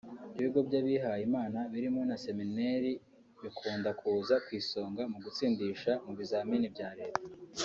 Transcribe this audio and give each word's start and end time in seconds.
Ibigo 0.37 0.59
by’abihayimana 0.67 1.59
birimo 1.73 2.01
na 2.09 2.15
seminari 2.25 2.91
bikunda 3.41 3.89
kuza 3.99 4.35
ku 4.45 4.49
isonga 4.59 5.01
mu 5.11 5.17
gutsindisha 5.23 5.91
mu 6.05 6.11
bizamini 6.19 6.67
bya 6.75 6.89
Leta 6.99 7.23